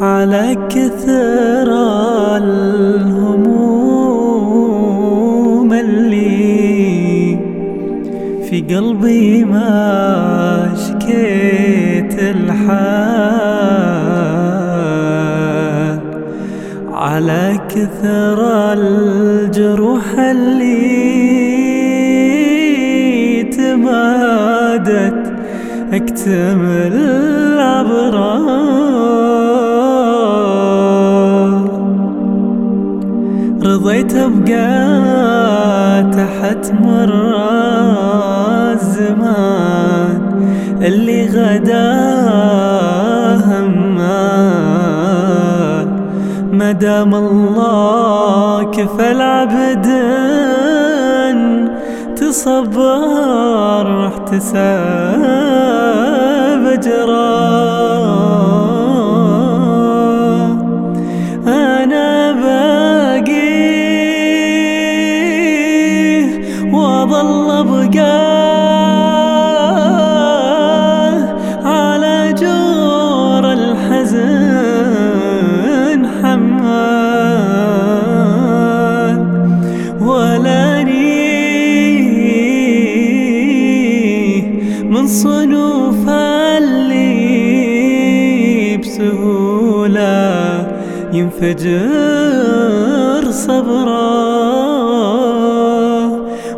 [0.00, 1.68] على كثر
[2.36, 3.62] الهموم
[5.72, 7.38] اللي
[8.50, 13.18] في قلبي ما شكيت الحال.
[16.92, 21.08] على كثر الجروح اللي
[23.42, 25.32] تمادت
[25.92, 28.58] اكتمل الأبرار.
[33.78, 34.74] رضيت ابقى
[36.12, 37.52] تحت مرة
[38.72, 40.22] الزمان
[40.82, 41.92] اللي غدا
[43.46, 44.48] همال
[46.52, 49.86] مدام الله كفى العبد
[52.16, 55.22] تصبر احتساب
[56.66, 58.07] اجراه
[85.22, 86.08] صنوف
[86.58, 87.16] اللي
[88.76, 90.66] بسهولة
[91.12, 92.50] ينفجر
[93.30, 93.98] صبره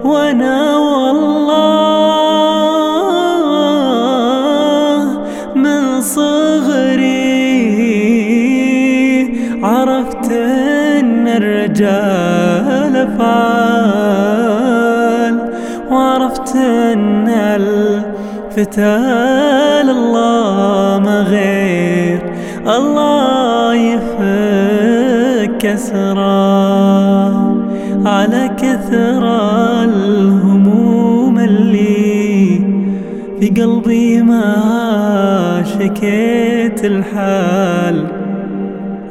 [0.05, 1.61] وأنا والله
[5.55, 7.30] من صغري
[9.62, 14.20] عرفت أن الرجال أفعال
[15.91, 17.28] وعرفت أن
[18.51, 22.20] الفتال الله ما غير.
[22.67, 27.33] الله يفك اسرار
[28.07, 29.24] على كثر
[29.85, 32.61] الهموم اللي
[33.41, 38.07] في قلبي ما شكيت الحال.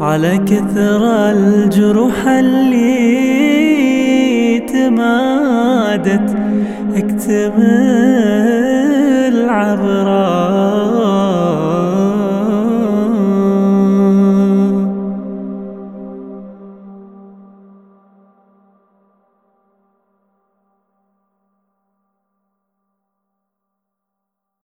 [0.01, 2.89] على كثر الجروح اللي
[4.59, 6.35] تمادت
[6.95, 8.18] اكتمل